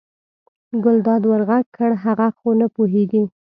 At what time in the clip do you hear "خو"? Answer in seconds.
2.37-2.49